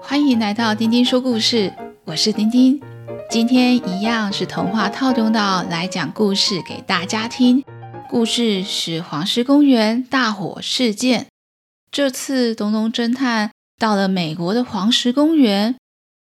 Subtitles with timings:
[0.00, 1.72] 欢迎来到丁丁说故事，
[2.04, 2.80] 我是丁丁。
[3.30, 7.64] 今天一样是童话套中岛来讲故事给大家听。
[8.08, 11.26] 故事是黄石公园大火事件。
[11.90, 15.74] 这次东东侦探到了美国的黄石公园，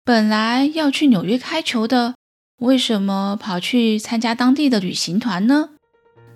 [0.05, 2.15] 本来要去纽约开球的，
[2.61, 5.71] 为什么跑去参加当地的旅行团呢？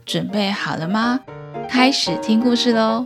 [0.06, 1.22] 准备好了吗？
[1.70, 3.04] 开始听故事喽！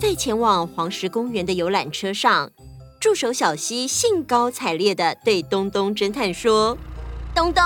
[0.00, 2.50] 在前往黄石公园的游览车上，
[3.00, 6.76] 助手小西兴高采烈的对东东侦探说
[7.34, 7.64] ：“东东，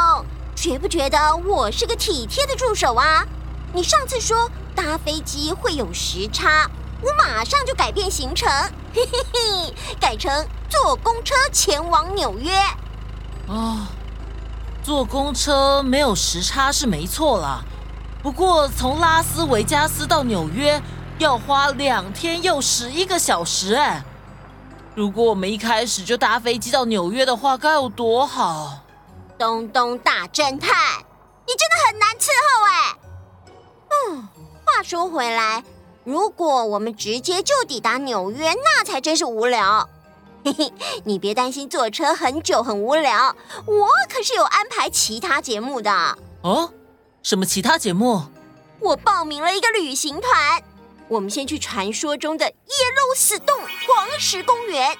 [0.54, 3.26] 觉不觉得我是个体贴的助手啊？
[3.72, 6.70] 你上次说搭飞机会有时差，
[7.02, 8.48] 我马上就改变行程，
[8.94, 12.52] 嘿嘿嘿，改成坐公车前往纽约。”
[13.46, 13.86] 哦，
[14.82, 17.62] 坐公车没有时差是没错啦，
[18.22, 20.80] 不过从拉斯维加斯到纽约。
[21.18, 24.04] 要花两天又十一个小时哎！
[24.94, 28.78] 如果我们一开始就搭飞机到纽约的话，该有多好！
[29.36, 30.70] 东东大侦探，
[31.44, 32.96] 你真的很难伺候哎！
[33.90, 34.28] 嗯，
[34.64, 35.64] 话说回来，
[36.08, 39.86] 如果我们直接就抵达纽约，那才真是无聊。
[40.42, 40.72] 嘿嘿，
[41.04, 45.92] 你别担心坐车很久很无聊，我可是有安排其他节目的。
[46.40, 46.72] 哦，
[47.22, 48.22] 什么其他节目？
[48.80, 50.62] 我报名了一个旅行团。
[51.08, 54.96] 我们先去传说中的耶路死洞黄石公园，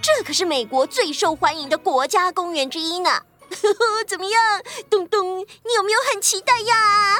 [0.00, 3.10] 这可是美国最受欢迎的国家公园之一呢。
[3.10, 7.18] 呵呵，怎么样，东东，你有没有很期待呀？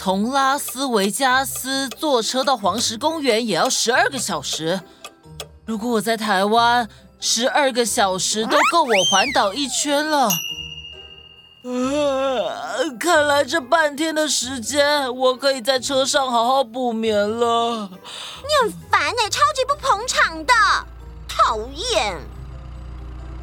[0.00, 4.80] 从拉斯维加斯坐车到黄石公园也要十二个小时。
[5.66, 10.28] 如果我在台湾，十二个小时都够我环岛一圈了。
[11.64, 17.90] 呃，看来这半天的时间，我可以在车上好好补眠了。
[17.90, 20.54] 你很烦哎，超级不捧场的，
[21.26, 22.16] 讨厌！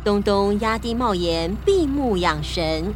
[0.06, 2.94] 东东压低帽檐，闭目养神。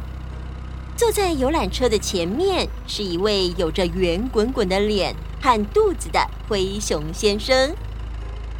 [1.00, 7.74] 坐在游览车的前面，是一位有着圆滚滚的脸和肚子的灰熊先生。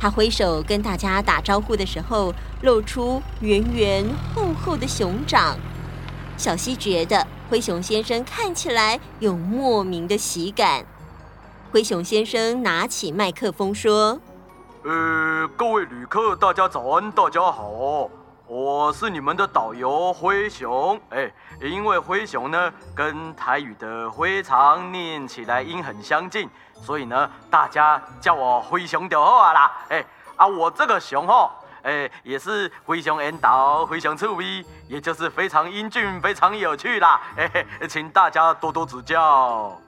[0.01, 5.59] 他挥手跟大家打招呼的时候，露出圆圆厚厚的熊掌。
[6.39, 10.87] 小溪觉得灰熊先生看起来有莫名的喜感。
[11.71, 14.19] 灰熊先生拿起麦克风说
[14.85, 18.09] ：“呃，各位旅客，大家早安，大家好，
[18.53, 21.01] 我是你们的导游灰熊。
[21.11, 26.51] 哎，因为灰熊呢跟台语的灰常念起来音很相近，
[26.83, 29.73] 所以呢大家叫我灰熊就好啊啦。
[29.91, 31.49] 哎，啊，我这个熊哦。”
[31.83, 37.21] 哎，也是灰常缘投，非常趣味，也就是非常英俊，非常有趣啦。
[37.37, 39.81] 哎，请大家多多指教。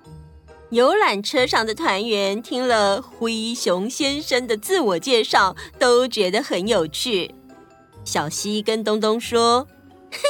[0.71, 7.35] 游览车上的团员听了灰熊先生的自我介绍，都觉得很有趣。
[8.05, 9.67] 小溪跟东东说
[10.11, 10.29] ：“嘿嘿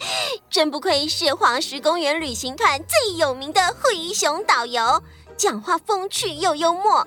[0.00, 5.02] 嘿，真不愧是黄石公园旅行团最有名的灰熊导游，
[5.36, 7.06] 讲话风趣又幽默。”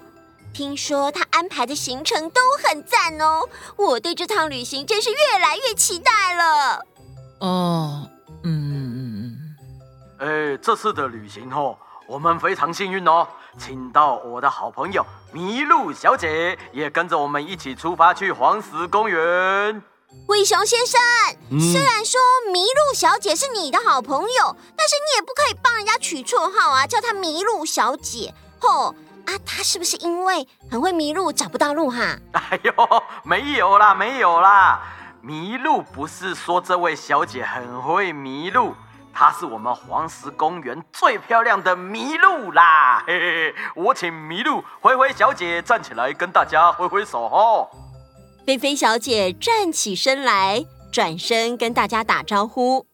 [0.54, 6.82] 听说他安排的行程都很赞哦，我对这趟旅行真是越来越期待了。
[7.40, 8.10] 哦，
[8.44, 9.36] 嗯嗯
[10.20, 11.78] 嗯，哎，这次的旅行哦，
[12.08, 13.28] 我们非常幸运哦，
[13.58, 19.82] 请到我的好朋友麋鹿小姐也跟着我们一起出发去黄石公园。
[20.28, 21.00] 灰熊先生，
[21.52, 22.20] 嗯、虽然说
[22.52, 28.96] 麋鹿小姐是你的好朋友，但是你也不可以帮人家取绰号啊，叫她麋鹿小姐，吼。
[29.26, 32.18] 啊，她是不是因为很会迷路，找不到路哈？
[32.32, 32.74] 哎呦，
[33.24, 34.82] 没有啦，没有啦，
[35.22, 38.74] 迷路不是说这位小姐很会迷路，
[39.14, 43.04] 她是我们黄石公园最漂亮的麋鹿啦。
[43.08, 47.70] 嘿嘿，我请麋鹿灰灰小姐站起来跟大家挥挥手哦。
[48.46, 52.86] 菲菲小姐站起身来，转身跟大家打招呼。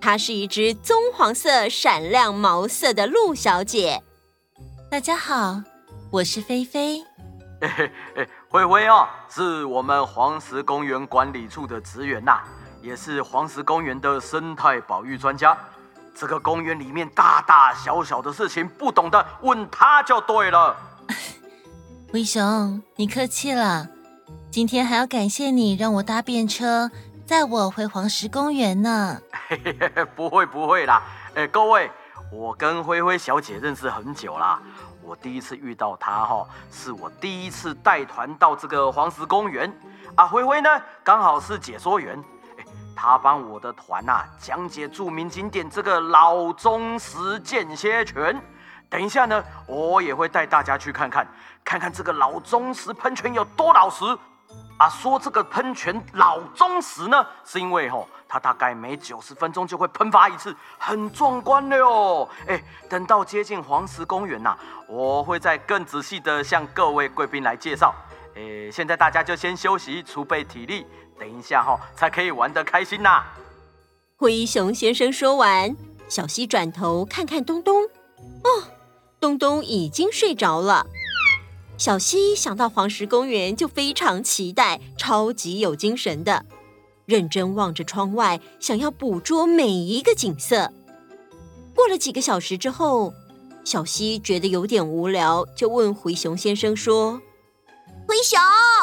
[0.00, 4.02] 她是一只棕黄色、闪亮毛色的鹿小姐。
[4.90, 5.62] 大家好，
[6.10, 7.04] 我是菲菲。
[7.60, 12.40] 嘿嘿嘿，灰灰哦，是我们黄石公园管理处的职员呐，
[12.80, 15.56] 也是黄石公园的生态保育专家。
[16.14, 20.76] 这个公园里面大大小小的事情，不懂的问他就对了。
[22.12, 23.86] 灰熊，你客气了。
[24.50, 26.90] 今天还要感谢你让我搭便车
[27.24, 29.20] 载我回黄石公园呢。
[30.16, 31.02] 不会不会啦。
[31.34, 31.90] 哎，各位。
[32.32, 34.62] 我跟灰灰小姐认识很久啦，
[35.02, 39.68] 我第一次遇到她哈，是我第一次带团到这个黄石公园
[40.14, 40.70] 啊，灰灰呢
[41.02, 42.16] 刚好是解说员，
[43.02, 48.38] 他帮我的团呐讲解著名景点这个老宗实间歇泉。
[48.90, 51.26] 等一下呢，我也会带大家去看看，
[51.64, 54.04] 看看这个老宗实喷泉有多老实。
[54.76, 62.28] 啊，说这个喷泉老宗实呢，是因为吼、哦，它大概每九十分钟就会喷发一次，很壮观的哟。
[62.48, 67.94] 哎，等到接近黄石公园呐、啊，我会再更仔细的向各位贵宾来介绍。
[68.36, 70.86] 哎，现在大家就先休息，储备体力，
[71.20, 73.22] 等一下哈、哦，才可以玩得开心呐。
[74.16, 75.76] 灰熊先生说完，
[76.08, 78.64] 小溪转头看看东东，哦，
[79.20, 80.86] 东东已经睡着了。
[81.76, 86.46] 小溪想到黄石公园，就非常期待，超级有精神的，
[87.04, 90.72] 认真望着窗外，想要捕捉每一个景色。
[91.74, 93.12] 过了几个小时之后，
[93.64, 97.20] 小溪觉得有点无聊，就问灰熊先生说
[98.10, 98.40] ：“灰熊，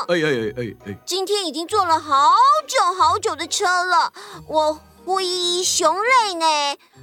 [0.07, 2.31] 哎哎哎哎哎，今天已经坐了好
[2.65, 4.13] 久好久的车了，
[4.47, 6.45] 我灰熊累呢，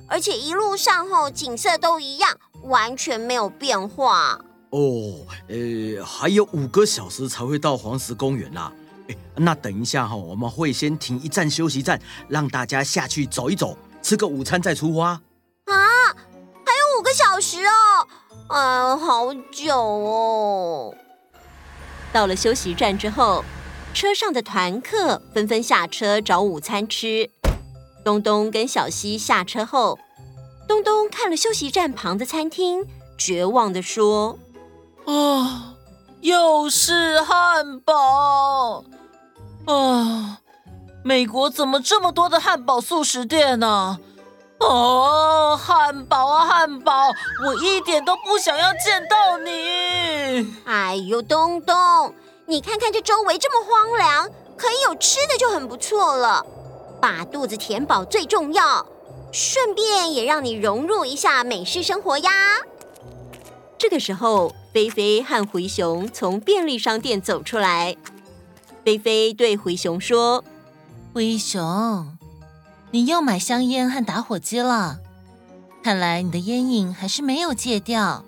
[0.09, 4.41] 而且一路上后景色都一样，完全没有变化。”
[4.73, 4.81] 哦，
[5.49, 8.73] 呃，还有五个小时才会到黄石公园啦。
[9.11, 15.09] 哎，那等一下哈，我们会先停一站休息站，让大家下去走一走，吃个午餐再出发。
[15.09, 15.21] 啊，
[15.67, 18.09] 还有五个小时哦，
[18.49, 20.95] 呃，好久哦。
[22.15, 23.45] 到了休息站之后，
[23.93, 27.29] 车上的团客纷纷下车找午餐吃。
[28.05, 29.99] 东东跟小溪下车后，
[30.69, 32.87] 东东看了休息站旁的餐厅，
[33.19, 34.39] 绝望地说。
[35.07, 35.75] 啊、哦，
[36.21, 38.85] 又是汉堡！
[39.67, 40.39] 啊，
[41.03, 43.99] 美国怎么这么多的汉堡速食店呢？
[44.61, 46.93] 哦，汉堡啊汉堡，
[47.45, 50.55] 我一点都不想要见到你！
[50.65, 52.15] 哎呦，东东，
[52.47, 56.45] 你看看这周围这么荒凉，可以有吃的就很不错了。
[57.01, 58.87] 把肚子填饱最重要，
[59.33, 62.31] 顺便也让你融入一下美式生活呀。
[63.79, 64.55] 这个时候。
[64.75, 67.97] 菲菲和灰熊从便利商店走出来。
[68.85, 70.43] 菲菲对灰熊说
[71.15, 72.19] ：“灰熊，
[72.95, 75.01] 你又买香烟和打火机了，
[75.83, 78.25] 看来你的烟瘾还是没有戒掉。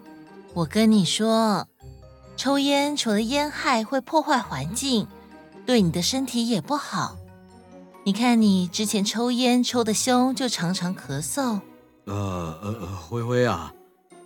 [0.54, 1.68] 我跟你说，
[2.36, 5.06] 抽烟除了烟害会破坏环境，
[5.64, 7.16] 对你的身体也不好。
[8.02, 11.60] 你看你之前抽烟抽得凶，就常常咳嗽。
[12.06, 13.72] ”“呃呃呃，灰灰啊。”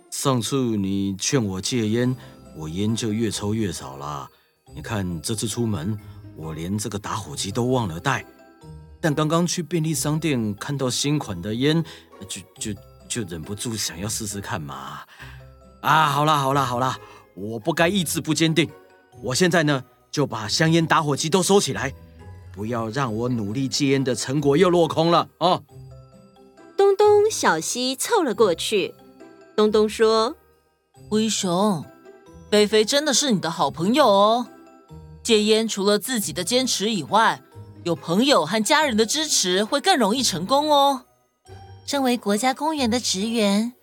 [0.09, 2.17] 上次你劝我戒烟，
[2.57, 4.27] 我烟就越抽越少了。
[4.73, 5.95] 你看这次出门，
[6.35, 8.25] 我连这个打火机都忘了带。
[9.01, 11.83] 但刚刚去便利商店看到新款的烟，
[12.29, 14.99] 就就就忍不住想要试试看嘛。
[15.81, 16.97] 啊，好啦好啦好啦，
[17.33, 18.69] 我不该意志不坚定。
[19.23, 21.91] 我现在呢就把香烟、打火机都收起来，
[22.53, 25.61] 不要让我努力戒烟的成果又落空了啊！
[26.77, 28.93] 东东、小西凑了过去。
[29.55, 30.35] 东东说
[31.09, 31.85] ：“灰熊，
[32.49, 34.47] 菲菲真的是你的好朋友哦。
[35.21, 37.41] 戒烟除了自己的坚持以外，
[37.83, 41.05] 有朋友和家人的支持会更容易成功哦。
[41.85, 43.73] 身为国家公园的职员，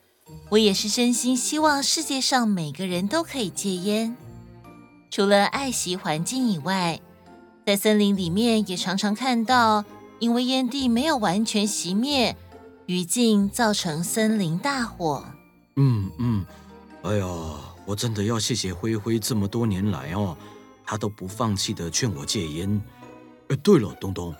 [0.50, 4.16] 我也是真心希望世界上每个人都可以戒烟。
[5.10, 7.00] 除了爱惜环境以外，
[7.66, 9.84] 在森林里面也常常看到，
[10.20, 12.36] 因为烟蒂没有完全熄灭，
[12.86, 15.24] 余烬造成森林大火。”
[15.76, 16.44] 嗯嗯，
[17.02, 17.26] 哎呀，
[17.84, 20.36] 我真的要谢谢灰灰这么多年来哦，
[20.86, 22.80] 他都不放弃的劝我戒烟。
[23.48, 24.34] 哎，对了，东东，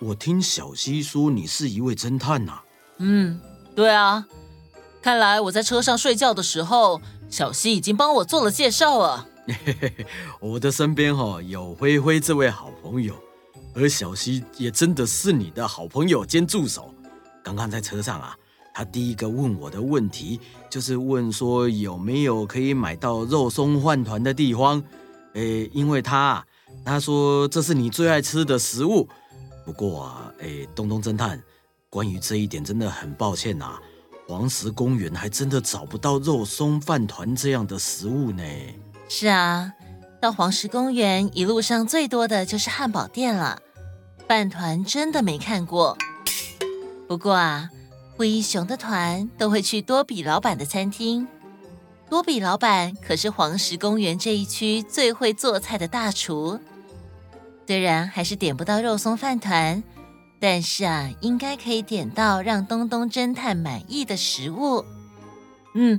[0.00, 2.60] 我听小溪说你是一位侦探呐。
[2.98, 3.40] 嗯，
[3.74, 4.24] 对啊，
[5.02, 9.26] 看来我在车上睡觉的时候，小溪已经帮我做了介绍了。
[9.46, 10.06] 嘿嘿嘿，
[10.40, 13.14] 我的身边哈有灰灰这位好朋友，
[13.74, 16.94] 而小溪也真的是你的好朋友兼助手。
[17.42, 18.36] 刚刚在车上啊。
[18.74, 20.40] 他第一个问我的问题
[20.70, 24.82] 就是问说有没有可以买到肉松饭团的地方，
[25.34, 26.42] 诶，因为他
[26.84, 29.08] 他说这是你最爱吃的食物。
[29.64, 31.40] 不过啊，诶，东东侦探，
[31.88, 33.78] 关于这一点真的很抱歉呐，
[34.26, 38.42] 黄石公园还真的找不到肉松饭团这样的食物呢。
[39.08, 39.72] 是啊，
[40.20, 43.60] 到黄石公园一路上最多的就是汉堡店了，
[44.26, 45.96] 饭团真的没看过。
[47.08, 47.70] 不过啊。
[48.14, 51.26] 灰熊的团都会去多比老板的餐厅。
[52.12, 56.60] 多比老板可是黄石公园这一区最会做菜的大厨。
[57.66, 59.82] 虽然还是点不到肉松饭团，
[60.38, 64.84] 但是啊，应该可以点到让东东侦探满意的食物。
[65.72, 65.98] 嗯，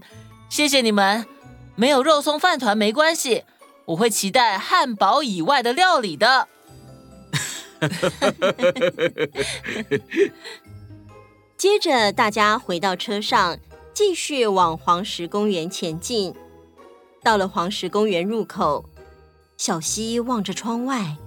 [0.50, 1.26] 谢谢你们。
[1.74, 3.44] 没有肉松饭团没关系，
[3.86, 6.48] 我会期待汉堡以外的料理的。
[11.58, 13.58] 接着，大家回到车上，
[13.94, 16.34] 继续往黄石公园前进。
[17.22, 18.86] 到了黄石公园入口，
[19.56, 21.18] 小溪望着窗外，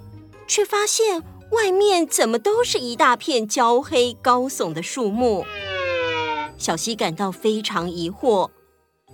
[0.46, 5.44] 却发现外面怎么都是一大片焦黑高耸的树木。
[6.58, 8.50] 小溪感到非常疑惑，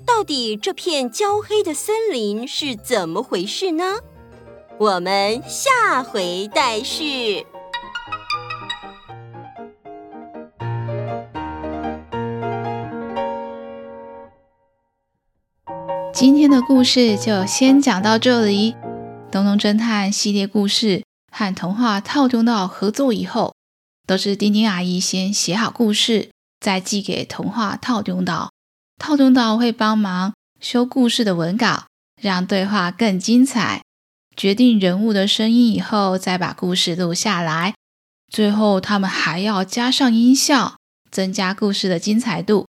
[0.06, 3.98] 到底这片焦黑的森林是怎么回事呢？
[4.78, 7.46] 我们下回待续。
[16.22, 18.76] 今天的故事就先讲到这里。
[19.32, 21.02] 东东侦探系列故事
[21.32, 23.56] 和童话套中岛合作以后，
[24.06, 28.52] 都是丁丁阿姨先写好故事，再寄给童话套中岛。
[29.00, 31.86] 套中岛会帮忙修故事的文稿，
[32.20, 33.82] 让对话更精彩。
[34.36, 37.74] 决定人物的声音以后，再把故事录下来。
[38.32, 40.76] 最后，他们还要加上音效，
[41.10, 42.68] 增加故事的精彩度。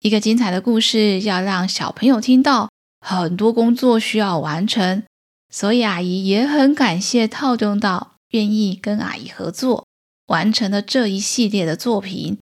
[0.00, 5.02] 一个精彩的故事要让小朋友听到，很多工作需要完成，
[5.50, 9.86] 所以阿姨也很感谢套中岛愿意跟阿姨合作，
[10.26, 12.38] 完成了这一系列的作品。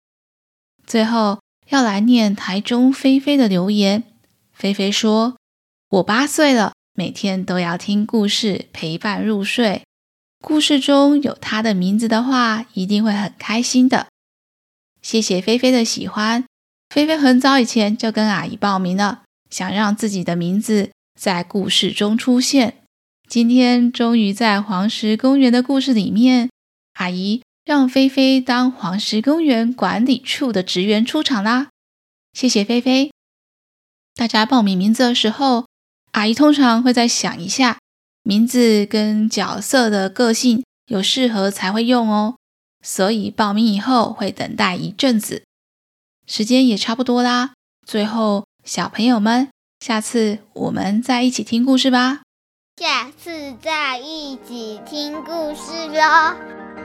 [0.85, 4.03] 最后要来念台中菲菲的留言，
[4.53, 5.37] 菲菲说
[5.91, 9.83] ：“我八岁了，每天都要听故事陪伴入睡，
[10.43, 14.09] 故事中有她的名字的话，一定会很开心的。”
[15.01, 16.45] 谢谢菲菲的喜欢。
[16.95, 22.85] 菲菲很早以前就跟阿姨报名了，想让自己的名字在故事中出现。
[23.29, 26.51] 今天终于在黄石公园的故事里面，
[26.93, 31.71] 阿姨让菲菲当黄石公园管理处的职员出场啦。
[32.33, 33.11] 谢谢菲菲。
[34.15, 35.67] 大家报名名字的时候，
[36.13, 37.79] 阿姨通常会再想一下，
[38.23, 42.37] 名字跟角色的个性有适合才会用哦。
[42.85, 45.43] 所以报名以后会等待一阵子。
[46.27, 47.53] 时间也差不多啦，
[47.87, 49.49] 最后小朋友们，
[49.81, 52.23] 下次我们再一起听故事吧。
[52.81, 56.84] 下次再一起听故事喽。